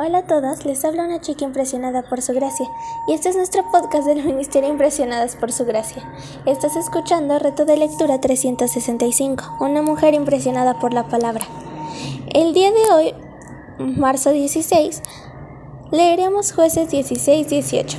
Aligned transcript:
Hola 0.00 0.18
a 0.18 0.26
todas, 0.26 0.64
les 0.64 0.84
habla 0.84 1.06
una 1.06 1.20
chica 1.20 1.44
impresionada 1.44 2.02
por 2.02 2.22
su 2.22 2.32
gracia 2.32 2.68
y 3.08 3.14
este 3.14 3.30
es 3.30 3.36
nuestro 3.36 3.68
podcast 3.72 4.06
del 4.06 4.22
Ministerio 4.22 4.70
Impresionadas 4.70 5.34
por 5.34 5.50
su 5.50 5.64
gracia. 5.64 6.08
Estás 6.46 6.76
escuchando 6.76 7.36
Reto 7.40 7.64
de 7.64 7.76
Lectura 7.76 8.20
365, 8.20 9.56
una 9.58 9.82
mujer 9.82 10.14
impresionada 10.14 10.78
por 10.78 10.94
la 10.94 11.08
palabra. 11.08 11.44
El 12.32 12.54
día 12.54 12.70
de 12.70 12.92
hoy, 12.92 13.14
marzo 13.80 14.30
16, 14.30 15.02
leeremos 15.90 16.52
jueces 16.52 16.92
16-18. 16.92 17.96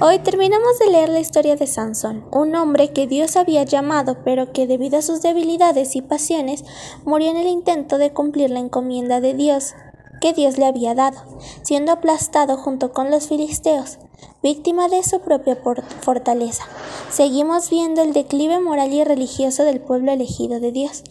Hoy 0.00 0.20
terminamos 0.20 0.78
de 0.78 0.92
leer 0.92 1.08
la 1.08 1.18
historia 1.18 1.56
de 1.56 1.66
Sansón, 1.66 2.24
un 2.30 2.54
hombre 2.54 2.92
que 2.92 3.08
Dios 3.08 3.34
había 3.34 3.64
llamado, 3.64 4.18
pero 4.24 4.52
que 4.52 4.68
debido 4.68 4.98
a 4.98 5.02
sus 5.02 5.22
debilidades 5.22 5.96
y 5.96 6.02
pasiones 6.02 6.64
murió 7.04 7.32
en 7.32 7.36
el 7.36 7.48
intento 7.48 7.98
de 7.98 8.12
cumplir 8.12 8.50
la 8.50 8.60
encomienda 8.60 9.20
de 9.20 9.34
Dios 9.34 9.74
que 10.22 10.32
Dios 10.32 10.56
le 10.56 10.66
había 10.66 10.94
dado, 10.94 11.20
siendo 11.62 11.90
aplastado 11.90 12.56
junto 12.56 12.92
con 12.92 13.10
los 13.10 13.26
filisteos, 13.26 13.98
víctima 14.40 14.88
de 14.88 15.02
su 15.02 15.20
propia 15.20 15.58
fortaleza. 16.00 16.62
Seguimos 17.10 17.68
viendo 17.70 18.02
el 18.02 18.12
declive 18.12 18.60
moral 18.60 18.92
y 18.92 19.02
religioso 19.02 19.64
del 19.64 19.80
pueblo 19.80 20.12
elegido 20.12 20.60
de 20.60 20.70
Dios. 20.70 21.02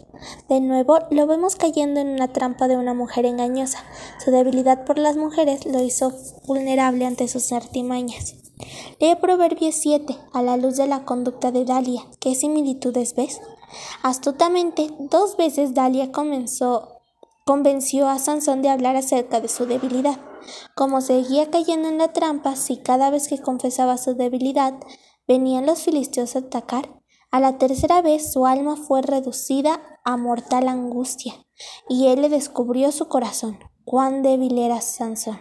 De 0.48 0.62
nuevo 0.62 0.99
lo 1.09 1.27
vemos 1.27 1.58
cayendo 1.58 1.99
en 1.99 2.08
una 2.08 2.30
trampa 2.30 2.70
de 2.70 2.77
una 2.77 2.94
mujer 2.94 3.26
engañosa. 3.26 3.84
Su 4.23 4.32
debilidad 4.32 4.85
por 4.85 4.98
las 4.98 5.18
mujeres 5.18 5.66
lo 5.66 5.84
hizo 5.84 6.13
vulnerable 6.48 7.05
ante 7.05 7.27
sus 7.27 7.52
artimañas. 7.52 8.35
Lee 8.99 9.16
Proverbios 9.20 9.76
7 9.76 10.16
a 10.32 10.41
la 10.41 10.55
luz 10.55 10.77
de 10.77 10.88
la 10.88 11.04
conducta 11.04 11.52
de 11.52 11.66
Dalia. 11.66 12.04
¿Qué 12.20 12.34
similitudes 12.34 13.13
ves? 13.16 13.41
Astutamente, 14.04 14.90
dos 14.99 15.35
veces 15.35 15.73
Dalia 15.73 16.12
comenzó 16.12 16.91
convenció 17.45 18.08
a 18.08 18.20
Sansón 18.20 18.62
de 18.62 18.70
hablar 18.70 18.95
acerca 18.95 19.41
de 19.41 19.48
su 19.48 19.66
debilidad. 19.66 20.20
Como 20.76 21.02
seguía 21.02 21.49
cayendo 21.49 21.88
en 21.90 21.98
la 21.98 22.13
trampa, 22.13 22.55
si 22.55 22.77
cada 22.77 23.09
vez 23.09 23.27
que 23.27 23.41
confesaba 23.41 23.98
su 23.98 24.15
debilidad 24.15 24.74
venían 25.27 25.65
los 25.65 25.82
filisteos 25.82 26.35
a 26.35 26.40
atacar, 26.40 27.02
a 27.32 27.40
la 27.40 27.57
tercera 27.57 28.02
vez 28.02 28.34
su 28.34 28.46
alma 28.46 28.76
fue 28.76 29.02
reducida 29.02 29.82
a 30.04 30.18
mortal 30.18 30.68
angustia, 30.68 31.34
y 31.88 32.07
él 32.07 32.24
le 32.24 32.30
descubrió 32.30 32.91
su 32.91 33.07
corazón, 33.07 33.60
cuán 33.85 34.21
débil 34.21 34.58
era 34.58 34.82
Sansón. 34.82 35.40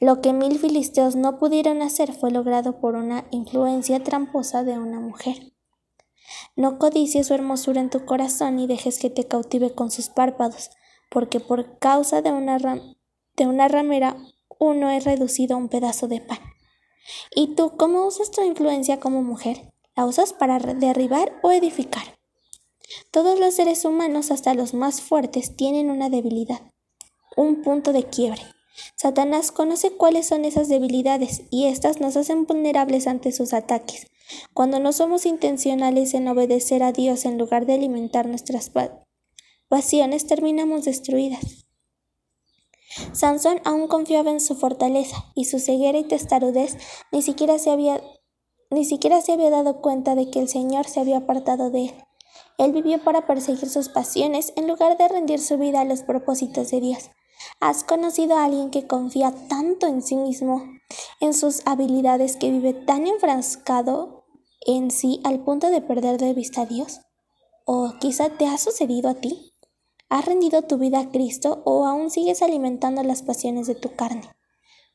Lo 0.00 0.20
que 0.20 0.32
mil 0.32 0.58
filisteos 0.58 1.16
no 1.16 1.38
pudieron 1.38 1.82
hacer 1.82 2.12
fue 2.12 2.30
logrado 2.30 2.80
por 2.80 2.94
una 2.94 3.26
influencia 3.30 4.02
tramposa 4.02 4.64
de 4.64 4.78
una 4.78 5.00
mujer. 5.00 5.52
No 6.56 6.78
codicies 6.78 7.26
su 7.26 7.34
hermosura 7.34 7.80
en 7.80 7.90
tu 7.90 8.04
corazón 8.04 8.58
y 8.58 8.66
dejes 8.66 8.98
que 8.98 9.10
te 9.10 9.26
cautive 9.26 9.74
con 9.74 9.90
sus 9.90 10.08
párpados, 10.08 10.70
porque 11.10 11.40
por 11.40 11.78
causa 11.78 12.22
de 12.22 12.32
una, 12.32 13.68
ramera 13.68 14.16
uno 14.58 14.90
es 14.90 15.04
reducido 15.04 15.56
a 15.56 15.58
un 15.58 15.68
pedazo 15.68 16.08
de 16.08 16.20
pan. 16.20 16.38
¿Y 17.34 17.54
tú 17.54 17.76
cómo 17.76 18.06
usas 18.06 18.30
tu 18.30 18.42
influencia 18.42 19.00
como 19.00 19.22
mujer? 19.22 19.72
¿La 19.96 20.06
usas 20.06 20.32
para 20.32 20.58
derribar 20.58 21.38
o 21.42 21.50
edificar? 21.50 22.18
Todos 23.10 23.38
los 23.38 23.54
seres 23.54 23.84
humanos, 23.84 24.30
hasta 24.30 24.54
los 24.54 24.74
más 24.74 25.00
fuertes, 25.00 25.56
tienen 25.56 25.90
una 25.90 26.08
debilidad, 26.08 26.60
un 27.36 27.62
punto 27.62 27.92
de 27.92 28.04
quiebre. 28.04 28.42
Satanás 28.96 29.52
conoce 29.52 29.92
cuáles 29.92 30.26
son 30.26 30.44
esas 30.44 30.68
debilidades 30.68 31.42
y 31.50 31.66
éstas 31.66 32.00
nos 32.00 32.16
hacen 32.16 32.46
vulnerables 32.46 33.06
ante 33.06 33.32
sus 33.32 33.52
ataques. 33.52 34.06
Cuando 34.54 34.78
no 34.78 34.92
somos 34.92 35.26
intencionales 35.26 36.14
en 36.14 36.28
obedecer 36.28 36.82
a 36.82 36.92
Dios 36.92 37.24
en 37.24 37.38
lugar 37.38 37.66
de 37.66 37.74
alimentar 37.74 38.26
nuestras 38.26 38.70
pasiones 39.70 40.26
terminamos 40.26 40.84
destruidas. 40.84 41.64
Sansón 43.12 43.60
aún 43.64 43.86
confiaba 43.86 44.32
en 44.32 44.40
su 44.40 44.56
fortaleza 44.56 45.24
y 45.36 45.44
su 45.44 45.60
ceguera 45.60 45.96
y 45.96 46.04
testarudez 46.04 46.76
ni 47.12 47.22
siquiera 47.22 47.56
se 47.58 47.70
había 47.70 48.02
ni 48.72 48.84
siquiera 48.84 49.20
se 49.20 49.32
había 49.32 49.50
dado 49.50 49.80
cuenta 49.80 50.14
de 50.16 50.28
que 50.30 50.40
el 50.40 50.48
Señor 50.48 50.86
se 50.86 51.00
había 51.00 51.18
apartado 51.18 51.70
de 51.70 51.86
él. 51.86 51.94
Él 52.58 52.72
vivió 52.72 53.02
para 53.02 53.26
perseguir 53.26 53.68
sus 53.68 53.88
pasiones 53.88 54.52
en 54.56 54.66
lugar 54.68 54.98
de 54.98 55.08
rendir 55.08 55.40
su 55.40 55.56
vida 55.56 55.80
a 55.80 55.84
los 55.84 56.02
propósitos 56.02 56.70
de 56.70 56.80
Dios. 56.80 57.10
¿Has 57.60 57.84
conocido 57.84 58.36
a 58.36 58.44
alguien 58.44 58.70
que 58.70 58.86
confía 58.86 59.32
tanto 59.48 59.86
en 59.86 60.02
sí 60.02 60.16
mismo, 60.16 60.64
en 61.20 61.32
sus 61.32 61.62
habilidades, 61.64 62.36
que 62.36 62.50
vive 62.50 62.74
tan 62.74 63.06
enfrascado 63.06 64.24
en 64.66 64.90
sí 64.90 65.20
al 65.24 65.40
punto 65.40 65.70
de 65.70 65.80
perder 65.80 66.18
de 66.18 66.34
vista 66.34 66.62
a 66.62 66.66
Dios? 66.66 67.00
¿O 67.64 67.94
quizá 68.00 68.30
te 68.30 68.46
ha 68.46 68.58
sucedido 68.58 69.08
a 69.08 69.14
ti? 69.14 69.49
¿Has 70.10 70.24
rendido 70.24 70.62
tu 70.62 70.76
vida 70.76 70.98
a 70.98 71.10
Cristo 71.10 71.62
o 71.64 71.86
aún 71.86 72.10
sigues 72.10 72.42
alimentando 72.42 73.04
las 73.04 73.22
pasiones 73.22 73.68
de 73.68 73.76
tu 73.76 73.94
carne? 73.94 74.28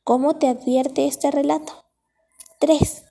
¿Cómo 0.04 0.36
te 0.36 0.46
advierte 0.46 1.06
este 1.06 1.30
relato? 1.30 1.72
3. 2.60 3.02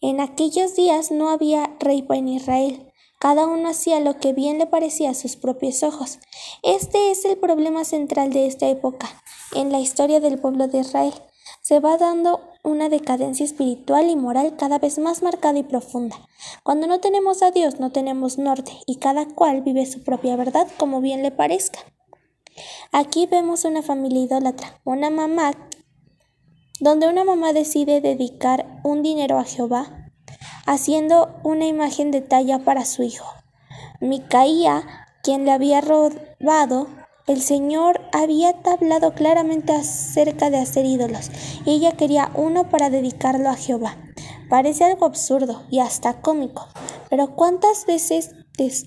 En 0.00 0.22
aquellos 0.22 0.74
días 0.74 1.10
no 1.10 1.28
había 1.28 1.76
rey 1.78 2.06
en 2.08 2.28
Israel. 2.28 2.90
Cada 3.20 3.46
uno 3.46 3.68
hacía 3.68 4.00
lo 4.00 4.18
que 4.18 4.32
bien 4.32 4.56
le 4.56 4.66
parecía 4.66 5.10
a 5.10 5.14
sus 5.14 5.36
propios 5.36 5.82
ojos. 5.82 6.20
Este 6.62 7.10
es 7.10 7.26
el 7.26 7.36
problema 7.36 7.84
central 7.84 8.32
de 8.32 8.46
esta 8.46 8.66
época 8.70 9.22
en 9.54 9.72
la 9.72 9.80
historia 9.80 10.20
del 10.20 10.38
pueblo 10.38 10.68
de 10.68 10.78
Israel. 10.78 11.12
Se 11.60 11.80
va 11.80 11.96
dando 11.96 12.40
una 12.62 12.88
decadencia 12.88 13.44
espiritual 13.44 14.08
y 14.08 14.16
moral 14.16 14.56
cada 14.56 14.78
vez 14.78 14.98
más 14.98 15.22
marcada 15.22 15.58
y 15.58 15.62
profunda. 15.62 16.16
Cuando 16.62 16.86
no 16.86 17.00
tenemos 17.00 17.42
a 17.42 17.50
Dios 17.50 17.80
no 17.80 17.90
tenemos 17.92 18.38
norte 18.38 18.72
y 18.86 18.96
cada 18.96 19.26
cual 19.26 19.62
vive 19.62 19.86
su 19.86 20.02
propia 20.02 20.36
verdad 20.36 20.66
como 20.78 21.00
bien 21.00 21.22
le 21.22 21.30
parezca. 21.30 21.80
Aquí 22.92 23.26
vemos 23.26 23.64
una 23.64 23.82
familia 23.82 24.22
idólatra, 24.22 24.80
una 24.84 25.10
mamá, 25.10 25.52
donde 26.80 27.08
una 27.08 27.24
mamá 27.24 27.52
decide 27.52 28.00
dedicar 28.00 28.80
un 28.84 29.02
dinero 29.02 29.38
a 29.38 29.44
Jehová, 29.44 30.12
haciendo 30.66 31.40
una 31.42 31.66
imagen 31.66 32.10
de 32.10 32.20
talla 32.20 32.60
para 32.60 32.84
su 32.84 33.02
hijo. 33.02 33.26
Micaía, 34.00 35.06
quien 35.22 35.44
le 35.44 35.52
había 35.52 35.80
robado, 35.80 36.88
el 37.26 37.40
Señor 37.40 38.02
había 38.12 38.54
hablado 38.64 39.14
claramente 39.14 39.72
acerca 39.72 40.50
de 40.50 40.58
hacer 40.58 40.84
ídolos, 40.84 41.30
y 41.64 41.72
ella 41.72 41.92
quería 41.92 42.30
uno 42.34 42.68
para 42.68 42.90
dedicarlo 42.90 43.48
a 43.48 43.56
Jehová. 43.56 43.96
Parece 44.50 44.84
algo 44.84 45.06
absurdo 45.06 45.62
y 45.70 45.80
hasta 45.80 46.20
cómico, 46.20 46.68
pero 47.08 47.34
¿cuántas 47.34 47.86
veces 47.86 48.32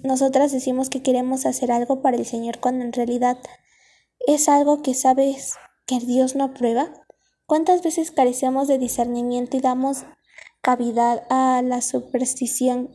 nosotras 0.04 0.52
decimos 0.52 0.90
que 0.90 1.02
queremos 1.02 1.46
hacer 1.46 1.72
algo 1.72 2.02
para 2.02 2.18
el 2.18 2.26
Señor 2.26 2.60
cuando 2.60 2.86
en 2.86 2.94
realidad 2.94 3.38
es 4.26 4.48
algo 4.50 4.82
que 4.82 4.94
sabes 4.94 5.56
que 5.88 6.00
Dios 6.00 6.36
no 6.36 6.44
aprueba? 6.44 6.94
¿Cuántas 7.48 7.82
veces 7.82 8.12
carecemos 8.12 8.68
de 8.68 8.78
discernimiento 8.78 9.58
y 9.58 9.62
damos 9.62 10.04
cavidad 10.62 11.24
a 11.30 11.62
la 11.64 11.82
superstición 11.82 12.92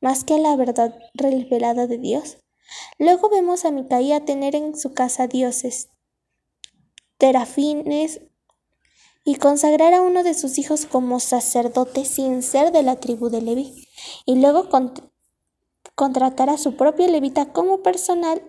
más 0.00 0.24
que 0.24 0.34
a 0.34 0.38
la 0.38 0.56
verdad 0.56 0.94
revelada 1.14 1.86
de 1.86 1.98
Dios? 1.98 2.41
Luego 2.98 3.28
vemos 3.28 3.64
a 3.64 3.70
Micaía 3.70 4.24
tener 4.24 4.54
en 4.54 4.76
su 4.76 4.94
casa 4.94 5.26
dioses, 5.26 5.88
terafines 7.18 8.20
y 9.24 9.36
consagrar 9.36 9.94
a 9.94 10.02
uno 10.02 10.22
de 10.22 10.34
sus 10.34 10.58
hijos 10.58 10.86
como 10.86 11.20
sacerdote 11.20 12.04
sin 12.04 12.42
ser 12.42 12.72
de 12.72 12.82
la 12.82 12.96
tribu 12.96 13.28
de 13.28 13.40
Leví, 13.40 13.88
y 14.26 14.36
luego 14.36 14.68
contratar 15.94 16.50
a 16.50 16.58
su 16.58 16.76
propio 16.76 17.06
levita 17.06 17.52
como 17.52 17.82
personal, 17.82 18.42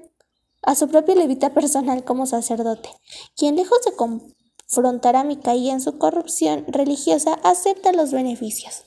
a 0.61 0.75
su 0.75 0.87
propio 0.87 1.15
levita 1.15 1.53
personal 1.53 2.03
como 2.03 2.25
sacerdote, 2.25 2.89
quien 3.35 3.55
lejos 3.55 3.79
de 3.85 3.95
confrontar 3.95 5.15
a 5.15 5.23
Micaía 5.23 5.73
en 5.73 5.81
su 5.81 5.97
corrupción 5.97 6.65
religiosa 6.67 7.33
acepta 7.43 7.91
los 7.91 8.11
beneficios. 8.11 8.85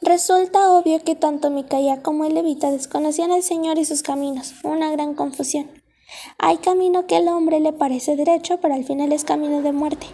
Resulta 0.00 0.70
obvio 0.70 1.02
que 1.02 1.16
tanto 1.16 1.50
Micaía 1.50 2.02
como 2.02 2.24
el 2.24 2.34
levita 2.34 2.70
desconocían 2.70 3.32
al 3.32 3.42
Señor 3.42 3.78
y 3.78 3.84
sus 3.84 4.02
caminos, 4.02 4.54
una 4.62 4.92
gran 4.92 5.14
confusión. 5.14 5.68
Hay 6.38 6.58
camino 6.58 7.06
que 7.06 7.16
al 7.16 7.26
hombre 7.26 7.58
le 7.58 7.72
parece 7.72 8.14
derecho, 8.14 8.58
pero 8.60 8.74
al 8.74 8.84
final 8.84 9.12
es 9.12 9.24
camino 9.24 9.60
de 9.60 9.72
muerte. 9.72 10.06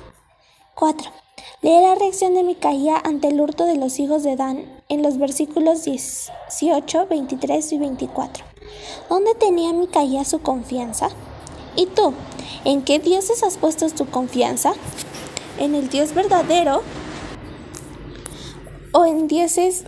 4. 0.75 1.11
Lee 1.61 1.82
la 1.82 1.94
reacción 1.97 2.35
de 2.35 2.43
Micaía 2.43 2.97
ante 2.97 3.29
el 3.29 3.38
hurto 3.38 3.67
de 3.67 3.76
los 3.76 3.99
hijos 3.99 4.23
de 4.23 4.37
Dan 4.37 4.64
en 4.88 5.03
los 5.03 5.19
versículos 5.19 5.85
18, 5.85 7.06
23 7.06 7.73
y 7.73 7.79
24. 7.79 8.44
¿Dónde 9.11 9.35
tenía 9.35 9.75
Micaía 9.75 10.25
su 10.25 10.41
confianza? 10.41 11.11
¿Y 11.76 11.87
tú? 11.87 12.14
¿En 12.64 12.82
qué 12.82 13.00
dioses 13.00 13.43
has 13.43 13.59
puesto 13.59 13.88
tu 13.91 14.06
confianza? 14.06 14.73
¿En 15.59 15.75
el 15.75 15.91
Dios 15.91 16.14
verdadero 16.14 16.82
o 18.94 19.05
en 19.05 19.26
dioses 19.26 19.85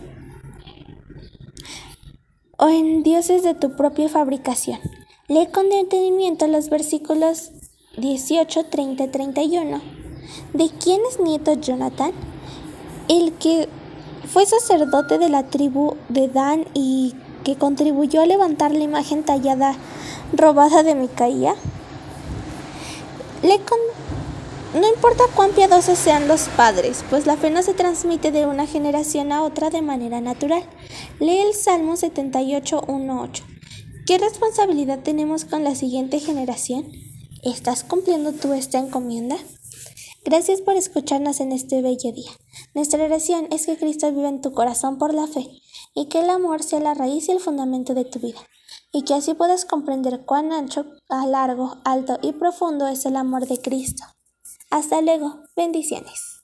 o 2.57 2.67
en 2.67 3.03
dioses 3.03 3.41
de 3.41 3.53
tu 3.53 3.75
propia 3.75 4.09
fabricación. 4.09 4.79
Lee 5.27 5.47
con 5.47 5.69
detenimiento 5.69 6.47
los 6.47 6.69
versículos 6.69 7.51
18, 7.97 8.65
30 8.65 9.09
31. 9.11 9.81
¿De 10.53 10.69
quién 10.69 11.01
es 11.09 11.19
nieto 11.19 11.53
Jonathan? 11.53 12.11
El 13.07 13.33
que 13.33 13.69
fue 14.27 14.45
sacerdote 14.45 15.17
de 15.17 15.29
la 15.29 15.43
tribu 15.49 15.95
de 16.09 16.27
Dan 16.27 16.65
y 16.73 17.15
que 17.43 17.55
contribuyó 17.55 18.21
a 18.21 18.25
levantar 18.25 18.71
la 18.73 18.83
imagen 18.83 19.23
tallada 19.23 19.75
robada 20.33 20.83
de 20.83 20.95
Micaía. 20.95 21.55
No 24.73 24.87
importa 24.93 25.23
cuán 25.33 25.51
piadosos 25.51 25.97
sean 25.97 26.27
los 26.27 26.49
padres, 26.49 27.03
pues 27.09 27.25
la 27.25 27.37
fe 27.37 27.49
no 27.49 27.63
se 27.63 27.73
transmite 27.73 28.31
de 28.31 28.45
una 28.45 28.67
generación 28.67 29.31
a 29.31 29.43
otra 29.43 29.69
de 29.69 29.81
manera 29.81 30.19
natural. 30.19 30.63
Lee 31.19 31.39
el 31.39 31.53
Salmo 31.53 31.93
78.1.8. 31.93 33.43
¿Qué 34.05 34.17
responsabilidad 34.17 34.99
tenemos 34.99 35.45
con 35.45 35.63
la 35.63 35.73
siguiente 35.73 36.19
generación? 36.19 36.91
¿Estás 37.43 37.85
cumpliendo 37.85 38.33
tú 38.33 38.51
esta 38.53 38.77
encomienda? 38.77 39.37
Gracias 40.25 40.59
por 40.59 40.75
escucharnos 40.75 41.39
en 41.39 41.53
este 41.53 41.81
bello 41.81 42.11
día. 42.11 42.31
Nuestra 42.75 43.05
oración 43.05 43.47
es 43.51 43.67
que 43.67 43.77
Cristo 43.77 44.11
viva 44.11 44.27
en 44.27 44.41
tu 44.41 44.51
corazón 44.51 44.97
por 44.97 45.13
la 45.13 45.27
fe 45.27 45.47
y 45.95 46.09
que 46.09 46.19
el 46.19 46.29
amor 46.29 46.61
sea 46.61 46.81
la 46.81 46.93
raíz 46.93 47.29
y 47.29 47.31
el 47.31 47.39
fundamento 47.39 47.93
de 47.93 48.03
tu 48.03 48.19
vida, 48.19 48.39
y 48.91 49.03
que 49.03 49.13
así 49.13 49.33
puedas 49.33 49.63
comprender 49.63 50.25
cuán 50.25 50.51
ancho, 50.51 50.85
largo, 51.09 51.77
alto 51.85 52.19
y 52.21 52.33
profundo 52.33 52.87
es 52.87 53.05
el 53.05 53.15
amor 53.15 53.47
de 53.47 53.61
Cristo. 53.61 54.03
Hasta 54.69 55.01
luego, 55.01 55.43
bendiciones. 55.55 56.35